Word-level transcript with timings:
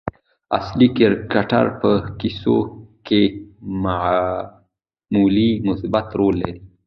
اصلي 0.57 0.87
کرکټر 0.97 1.65
په 1.81 1.91
کیسو 2.19 2.57
کښي 3.07 3.21
معمولآ 3.83 5.49
مثبت 5.67 6.07
رول 6.19 6.35
لري. 6.43 6.59